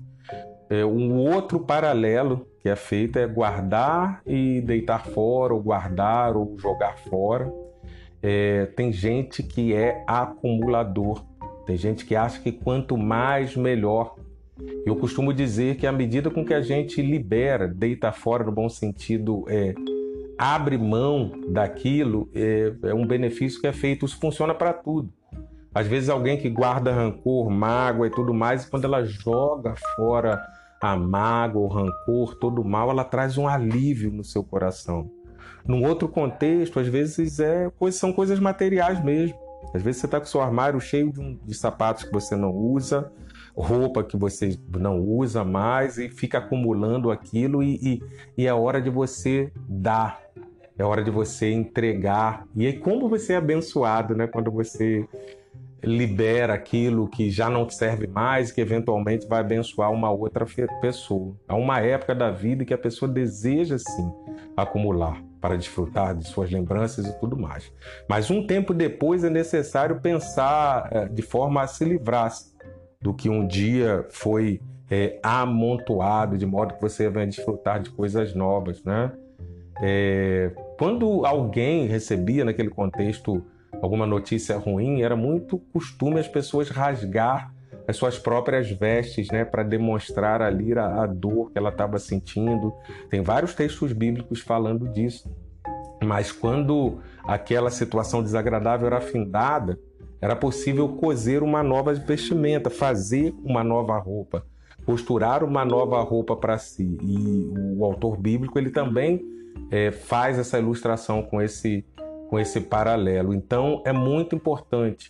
É, 0.70 0.86
um 0.86 1.18
outro 1.18 1.60
paralelo 1.60 2.48
que 2.62 2.70
é 2.70 2.76
feito 2.76 3.20
é 3.20 3.28
guardar 3.28 4.22
e 4.26 4.62
deitar 4.62 5.06
fora, 5.06 5.54
ou 5.54 5.62
guardar 5.62 6.38
ou 6.38 6.58
jogar 6.58 6.98
fora. 6.98 7.52
É, 8.24 8.68
tem 8.68 8.94
gente 8.94 9.42
que 9.44 9.74
é 9.74 10.04
acumulador, 10.08 11.26
tem 11.66 11.76
gente 11.76 12.06
que 12.06 12.16
acha 12.16 12.40
que 12.40 12.52
quanto 12.52 12.98
mais, 12.98 13.56
melhor. 13.56 14.16
Eu 14.86 14.96
costumo 14.96 15.34
dizer 15.34 15.76
que 15.76 15.88
à 15.88 15.92
medida 15.92 16.30
com 16.30 16.46
que 16.46 16.54
a 16.54 16.62
gente 16.62 17.02
libera, 17.02 17.68
deita 17.68 18.12
fora 18.12 18.44
no 18.44 18.52
bom 18.52 18.70
sentido, 18.70 19.44
é, 19.50 19.74
abre 20.38 20.78
mão 20.78 21.32
daquilo, 21.50 22.30
é, 22.34 22.74
é 22.84 22.94
um 22.94 23.06
benefício 23.06 23.60
que 23.60 23.68
é 23.68 23.74
feito. 23.74 24.06
Isso 24.06 24.20
funciona 24.20 24.54
para 24.54 24.72
tudo. 24.72 25.12
Às 25.74 25.88
vezes 25.88 26.10
alguém 26.10 26.38
que 26.38 26.50
guarda 26.50 26.92
rancor, 26.92 27.50
mágoa 27.50 28.08
e 28.08 28.12
tudo 28.12 28.34
mais, 28.34 28.66
quando 28.66 28.86
ela 28.86 29.06
joga 29.06 29.74
fora 29.96 30.42
a 30.82 30.98
mágoa, 30.98 31.62
o 31.62 31.68
rancor, 31.68 32.36
todo 32.36 32.62
o 32.62 32.68
mal, 32.68 32.90
ela 32.90 33.04
traz 33.04 33.38
um 33.38 33.48
alívio 33.48 34.12
no 34.12 34.24
seu 34.24 34.44
coração. 34.44 35.10
Num 35.66 35.86
outro 35.86 36.10
contexto, 36.10 36.80
às 36.80 36.88
vezes 36.88 37.40
é, 37.40 37.72
são 37.92 38.12
coisas 38.12 38.40
materiais 38.40 39.02
mesmo. 39.04 39.38
Às 39.74 39.82
vezes 39.82 40.02
você 40.02 40.08
está 40.08 40.20
com 40.20 40.26
o 40.26 40.30
seu 40.30 40.42
armário 40.42 40.82
cheio 40.82 41.12
de, 41.12 41.20
um, 41.20 41.38
de 41.46 41.54
sapatos 41.54 42.04
que 42.04 42.12
você 42.12 42.36
não 42.36 42.52
usa, 42.52 43.12
roupa 43.56 44.04
que 44.04 44.18
você 44.18 44.58
não 44.76 45.00
usa 45.00 45.44
mais 45.44 45.98
e 45.98 46.10
fica 46.10 46.40
acumulando 46.40 47.12
aquilo 47.12 47.62
e, 47.62 47.76
e, 47.76 48.04
e 48.40 48.48
é 48.48 48.54
hora 48.54 48.82
de 48.82 48.90
você 48.90 49.52
dar, 49.70 50.20
é 50.78 50.84
hora 50.84 51.04
de 51.04 51.12
você 51.12 51.52
entregar. 51.52 52.46
E 52.56 52.66
aí 52.66 52.80
como 52.80 53.08
você 53.08 53.34
é 53.34 53.38
abençoado, 53.38 54.16
né? 54.16 54.28
Quando 54.28 54.52
você 54.52 55.08
libera 55.84 56.54
aquilo 56.54 57.08
que 57.08 57.30
já 57.30 57.50
não 57.50 57.68
serve 57.70 58.08
mais, 58.08 58.52
que 58.52 58.62
eventualmente 58.62 59.28
vai 59.28 59.40
abençoar 59.40 59.92
uma 59.92 60.12
outra 60.12 60.46
pessoa. 60.80 61.36
Há 61.48 61.56
uma 61.56 61.80
época 61.80 62.14
da 62.14 62.30
vida 62.30 62.64
que 62.64 62.74
a 62.74 62.78
pessoa 62.78 63.12
deseja 63.12 63.78
sim 63.78 64.12
acumular 64.56 65.22
para 65.40 65.58
desfrutar 65.58 66.16
de 66.16 66.28
suas 66.28 66.52
lembranças 66.52 67.08
e 67.08 67.20
tudo 67.20 67.36
mais. 67.36 67.72
Mas 68.08 68.30
um 68.30 68.46
tempo 68.46 68.74
depois 68.74 69.24
é 69.24 69.30
necessário 69.30 70.00
pensar 70.00 70.88
é, 70.92 71.06
de 71.06 71.22
forma 71.24 71.64
a 71.64 71.68
se 71.68 71.84
livrar 71.84 72.32
do 73.02 73.14
que 73.14 73.28
um 73.28 73.48
dia 73.48 74.06
foi 74.12 74.62
é, 74.90 75.20
amontoado, 75.24 76.38
de 76.38 76.46
modo 76.46 76.76
que 76.76 76.82
você 76.82 77.10
venha 77.10 77.26
desfrutar 77.26 77.82
de 77.82 77.90
coisas 77.90 78.36
novas, 78.36 78.84
né? 78.84 79.12
É, 79.82 80.52
quando 80.78 81.26
alguém 81.26 81.88
recebia 81.88 82.46
naquele 82.46 82.70
contexto 82.70 83.44
alguma 83.82 84.06
notícia 84.06 84.58
ruim, 84.58 85.02
era 85.02 85.16
muito 85.16 85.58
costume 85.74 86.20
as 86.20 86.28
pessoas 86.28 86.70
rasgar 86.70 87.52
as 87.88 87.98
suas 87.98 88.18
próprias 88.18 88.70
vestes, 88.72 89.28
né, 89.30 89.44
para 89.44 89.64
demonstrar 89.64 90.42
ali 90.42 90.74
a, 90.74 91.04
a 91.04 91.08
dor 91.08 91.52
que 91.52 91.58
ela 91.58 91.70
estava 91.70 92.00
sentindo. 92.00 92.74
Tem 93.10 93.22
vários 93.22 93.54
textos 93.54 93.92
bíblicos 93.92 94.40
falando 94.40 94.88
disso. 94.88 95.30
Mas 96.04 96.32
quando 96.32 97.00
aquela 97.24 97.70
situação 97.70 98.24
desagradável 98.24 98.88
era 98.88 99.02
findada, 99.02 99.80
era 100.20 100.36
possível 100.36 100.90
cozer 100.90 101.44
uma 101.44 101.62
nova 101.64 101.94
vestimenta, 101.94 102.70
fazer 102.70 103.34
uma 103.44 103.64
nova 103.64 103.98
roupa, 103.98 104.46
costurar 104.86 105.44
uma 105.44 105.66
nova 105.66 106.02
roupa 106.02 106.36
para 106.36 106.58
si. 106.58 106.98
E 107.02 107.52
o 107.78 107.84
autor 107.86 108.18
bíblico 108.18 108.58
ele 108.58 108.70
também 108.70 109.22
é, 109.70 109.92
faz 109.92 110.40
essa 110.40 110.58
ilustração 110.58 111.24
com 111.24 111.42
esse 111.42 111.86
com 112.32 112.40
esse 112.40 112.62
paralelo. 112.62 113.34
Então 113.34 113.84
é 113.86 113.92
muito 113.92 114.34
importante 114.34 115.10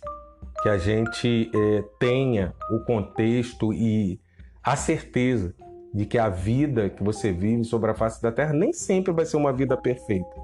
que 0.60 0.68
a 0.68 0.76
gente 0.76 1.48
é, 1.54 1.84
tenha 1.98 2.52
o 2.72 2.80
contexto 2.80 3.72
e 3.72 4.20
a 4.62 4.74
certeza 4.74 5.54
de 5.94 6.04
que 6.04 6.18
a 6.18 6.28
vida 6.28 6.90
que 6.90 7.02
você 7.02 7.30
vive 7.30 7.62
sobre 7.64 7.92
a 7.92 7.94
face 7.94 8.20
da 8.20 8.32
Terra 8.32 8.52
nem 8.52 8.72
sempre 8.72 9.12
vai 9.12 9.24
ser 9.24 9.36
uma 9.36 9.52
vida 9.52 9.76
perfeita, 9.76 10.34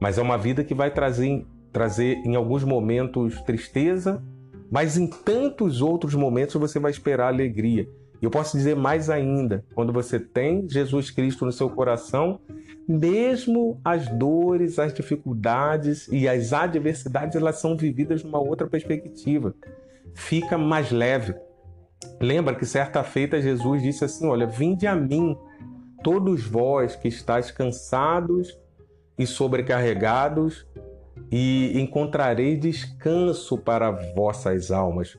mas 0.00 0.16
é 0.16 0.22
uma 0.22 0.38
vida 0.38 0.62
que 0.62 0.74
vai 0.74 0.92
trazer, 0.92 1.44
trazer 1.72 2.18
em 2.24 2.36
alguns 2.36 2.62
momentos 2.62 3.40
tristeza, 3.42 4.22
mas 4.70 4.96
em 4.96 5.08
tantos 5.08 5.82
outros 5.82 6.14
momentos 6.14 6.54
você 6.54 6.78
vai 6.78 6.92
esperar 6.92 7.28
alegria. 7.28 7.88
Eu 8.22 8.30
posso 8.30 8.56
dizer 8.56 8.76
mais 8.76 9.10
ainda, 9.10 9.64
quando 9.74 9.92
você 9.92 10.20
tem 10.20 10.68
Jesus 10.70 11.10
Cristo 11.10 11.44
no 11.44 11.50
seu 11.50 11.68
coração, 11.68 12.40
mesmo 12.86 13.80
as 13.84 14.08
dores, 14.08 14.78
as 14.78 14.94
dificuldades 14.94 16.06
e 16.06 16.28
as 16.28 16.52
adversidades, 16.52 17.34
elas 17.34 17.56
são 17.56 17.76
vividas 17.76 18.22
numa 18.22 18.38
outra 18.38 18.68
perspectiva. 18.68 19.52
Fica 20.14 20.56
mais 20.56 20.92
leve. 20.92 21.34
Lembra 22.20 22.54
que 22.54 22.64
certa 22.64 23.02
feita 23.02 23.42
Jesus 23.42 23.82
disse 23.82 24.04
assim: 24.04 24.28
Olha, 24.28 24.46
vinde 24.46 24.86
a 24.86 24.94
mim, 24.94 25.36
todos 26.04 26.44
vós 26.44 26.94
que 26.94 27.08
estáis 27.08 27.50
cansados 27.50 28.56
e 29.18 29.26
sobrecarregados, 29.26 30.64
e 31.30 31.72
encontrareis 31.80 32.60
descanso 32.60 33.58
para 33.58 33.90
vossas 34.14 34.70
almas, 34.70 35.18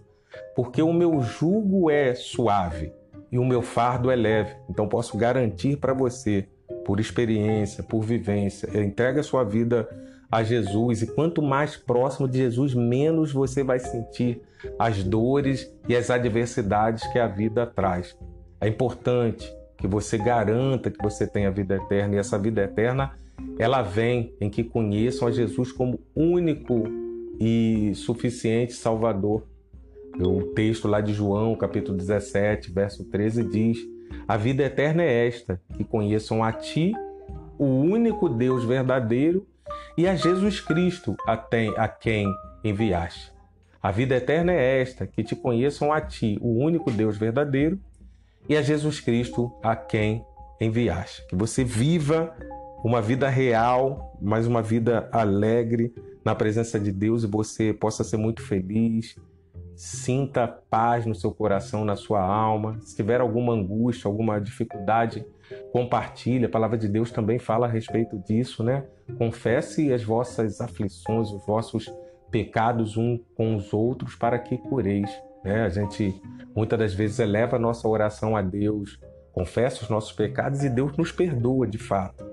porque 0.55 0.81
o 0.81 0.93
meu 0.93 1.21
jugo 1.21 1.89
é 1.89 2.13
suave 2.15 2.91
e 3.31 3.39
o 3.39 3.45
meu 3.45 3.61
fardo 3.61 4.11
é 4.11 4.15
leve. 4.15 4.55
Então 4.69 4.87
posso 4.87 5.17
garantir 5.17 5.77
para 5.77 5.93
você 5.93 6.47
por 6.85 6.99
experiência, 6.99 7.83
por 7.83 8.01
vivência. 8.01 8.69
Entrega 8.79 9.21
a 9.21 9.23
sua 9.23 9.43
vida 9.43 9.87
a 10.31 10.43
Jesus 10.43 11.03
e 11.03 11.07
quanto 11.07 11.41
mais 11.41 11.77
próximo 11.77 12.27
de 12.27 12.39
Jesus, 12.39 12.73
menos 12.73 13.31
você 13.31 13.63
vai 13.63 13.79
sentir 13.79 14.41
as 14.79 15.03
dores 15.03 15.71
e 15.87 15.95
as 15.95 16.09
adversidades 16.09 17.05
que 17.11 17.19
a 17.19 17.27
vida 17.27 17.67
traz. 17.67 18.17
É 18.59 18.67
importante 18.67 19.51
que 19.77 19.87
você 19.87 20.17
garanta 20.17 20.89
que 20.89 21.01
você 21.03 21.27
tem 21.27 21.45
a 21.45 21.51
vida 21.51 21.75
eterna 21.75 22.15
e 22.15 22.17
essa 22.17 22.39
vida 22.39 22.63
eterna 22.63 23.11
ela 23.59 23.81
vem 23.81 24.33
em 24.39 24.49
que 24.49 24.63
conheçam 24.63 25.27
a 25.27 25.31
Jesus 25.31 25.71
como 25.71 25.99
único 26.15 26.83
e 27.39 27.91
suficiente 27.95 28.73
Salvador. 28.73 29.43
O 30.19 30.43
texto 30.53 30.87
lá 30.87 31.01
de 31.01 31.13
João, 31.13 31.55
capítulo 31.55 31.97
17, 31.97 32.71
verso 32.71 33.03
13 33.05 33.43
diz: 33.43 33.93
a 34.27 34.37
vida 34.37 34.63
eterna 34.63 35.03
é 35.03 35.27
esta: 35.27 35.61
que 35.75 35.83
conheçam 35.83 36.43
a 36.43 36.51
Ti, 36.51 36.93
o 37.57 37.65
único 37.65 38.29
Deus 38.29 38.63
verdadeiro, 38.63 39.45
e 39.97 40.07
a 40.07 40.15
Jesus 40.15 40.59
Cristo, 40.59 41.15
a, 41.27 41.87
quem 41.87 42.27
enviaste. 42.63 43.33
A 43.81 43.91
vida 43.91 44.15
eterna 44.15 44.53
é 44.53 44.81
esta: 44.81 45.05
que 45.05 45.23
te 45.23 45.35
conheçam 45.35 45.91
a 45.91 45.99
Ti, 45.99 46.37
o 46.41 46.57
único 46.63 46.89
Deus 46.89 47.17
verdadeiro, 47.17 47.79
e 48.47 48.55
a 48.55 48.61
Jesus 48.61 48.99
Cristo, 48.99 49.51
a 49.61 49.75
quem 49.75 50.25
enviaste. 50.59 51.25
Que 51.27 51.35
você 51.35 51.63
viva 51.63 52.33
uma 52.83 53.01
vida 53.01 53.27
real, 53.29 54.17
mas 54.21 54.47
uma 54.47 54.61
vida 54.61 55.09
alegre 55.11 55.93
na 56.23 56.33
presença 56.33 56.79
de 56.79 56.91
Deus 56.91 57.23
e 57.23 57.27
você 57.27 57.73
possa 57.73 58.03
ser 58.03 58.17
muito 58.17 58.41
feliz 58.41 59.15
Sinta 59.75 60.47
paz 60.47 61.05
no 61.05 61.15
seu 61.15 61.31
coração, 61.31 61.83
na 61.83 61.95
sua 61.95 62.21
alma. 62.21 62.79
Se 62.81 62.95
tiver 62.95 63.21
alguma 63.21 63.53
angústia, 63.53 64.07
alguma 64.07 64.39
dificuldade, 64.39 65.25
compartilhe. 65.71 66.45
A 66.45 66.49
palavra 66.49 66.77
de 66.77 66.87
Deus 66.87 67.11
também 67.11 67.39
fala 67.39 67.65
a 67.65 67.69
respeito 67.69 68.17
disso, 68.19 68.63
né? 68.63 68.85
Confesse 69.17 69.91
as 69.91 70.03
vossas 70.03 70.61
aflições, 70.61 71.31
os 71.31 71.45
vossos 71.45 71.91
pecados 72.31 72.97
um 72.97 73.19
com 73.35 73.55
os 73.55 73.73
outros 73.73 74.15
para 74.15 74.39
que 74.39 74.57
cureis. 74.57 75.09
Né? 75.43 75.63
A 75.63 75.69
gente 75.69 76.19
muitas 76.55 76.79
das 76.79 76.93
vezes 76.93 77.19
eleva 77.19 77.57
a 77.57 77.59
nossa 77.59 77.87
oração 77.87 78.35
a 78.35 78.41
Deus, 78.41 78.99
confessa 79.31 79.83
os 79.83 79.89
nossos 79.89 80.11
pecados 80.11 80.63
e 80.63 80.69
Deus 80.69 80.95
nos 80.97 81.11
perdoa 81.11 81.67
de 81.67 81.77
fato. 81.77 82.25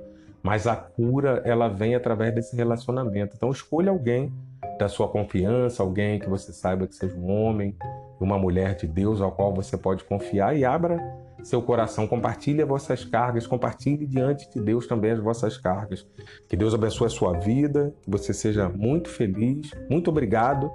Mas 0.42 0.66
a 0.66 0.74
cura 0.74 1.42
ela 1.44 1.68
vem 1.68 1.94
através 1.94 2.34
desse 2.34 2.56
relacionamento. 2.56 3.34
Então 3.36 3.50
escolha 3.50 3.90
alguém 3.90 4.32
da 4.80 4.88
sua 4.88 5.08
confiança, 5.08 5.82
alguém 5.82 6.18
que 6.18 6.28
você 6.28 6.54
saiba 6.54 6.86
que 6.86 6.94
seja 6.94 7.14
um 7.14 7.30
homem, 7.30 7.76
uma 8.18 8.38
mulher 8.38 8.74
de 8.74 8.86
Deus 8.86 9.20
ao 9.20 9.30
qual 9.30 9.52
você 9.54 9.76
pode 9.76 10.04
confiar 10.04 10.56
e 10.56 10.64
abra 10.64 10.98
seu 11.42 11.60
coração, 11.60 12.06
compartilhe 12.06 12.62
as 12.62 12.68
vossas 12.68 13.04
cargas, 13.04 13.46
compartilhe 13.46 14.06
diante 14.06 14.50
de 14.50 14.60
Deus 14.60 14.86
também 14.86 15.10
as 15.10 15.20
vossas 15.20 15.58
cargas. 15.58 16.06
Que 16.48 16.56
Deus 16.56 16.74
abençoe 16.74 17.06
a 17.06 17.10
sua 17.10 17.38
vida, 17.38 17.94
que 18.02 18.10
você 18.10 18.32
seja 18.32 18.70
muito 18.70 19.10
feliz. 19.10 19.70
Muito 19.90 20.08
obrigado 20.08 20.70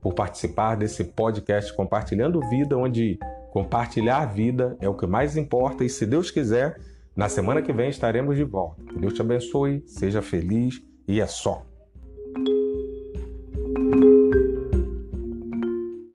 por 0.00 0.14
participar 0.14 0.74
desse 0.74 1.04
podcast 1.04 1.74
Compartilhando 1.74 2.40
Vida, 2.48 2.76
onde 2.76 3.18
compartilhar 3.50 4.24
vida 4.26 4.76
é 4.80 4.88
o 4.88 4.94
que 4.94 5.06
mais 5.06 5.36
importa 5.36 5.84
e 5.84 5.90
se 5.90 6.06
Deus 6.06 6.30
quiser, 6.30 6.78
na 7.14 7.28
semana 7.28 7.60
que 7.60 7.72
vem 7.72 7.90
estaremos 7.90 8.36
de 8.36 8.44
volta. 8.44 8.82
Que 8.82 8.98
Deus 8.98 9.12
te 9.12 9.20
abençoe, 9.20 9.82
seja 9.86 10.22
feliz 10.22 10.82
e 11.06 11.20
é 11.20 11.26
só. 11.26 11.66